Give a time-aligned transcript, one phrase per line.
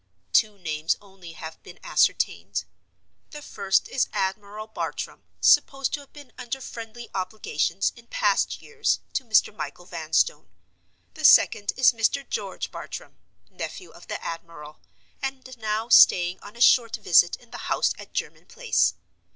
[0.33, 2.65] Two names only have been ascertained.
[3.29, 9.01] The first is Admiral Bartram; supposed to have been under friendly obligations, in past years,
[9.13, 9.55] to Mr.
[9.55, 10.49] Michael Vanstone.
[11.13, 12.27] The second is Mr.
[12.27, 13.17] George Bartram,
[13.51, 14.79] nephew of the Admiral,
[15.21, 18.95] and now staying on a short visit in the house at German Place.